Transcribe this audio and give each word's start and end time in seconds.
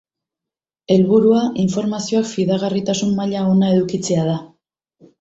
Helburua, 0.95 1.43
informazioak 1.65 2.31
fidagarritasun 2.31 3.15
maila 3.23 3.47
ona 3.55 3.73
edukitzea 3.79 4.29
da. 4.35 4.43